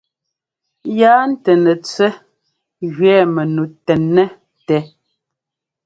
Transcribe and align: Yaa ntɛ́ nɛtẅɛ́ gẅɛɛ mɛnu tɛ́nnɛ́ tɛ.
Yaa 0.99 1.21
ntɛ́ 1.31 1.55
nɛtẅɛ́ 1.63 2.09
gẅɛɛ 2.95 3.23
mɛnu 3.33 3.63
tɛ́nnɛ́ 3.85 4.27
tɛ. 4.67 4.77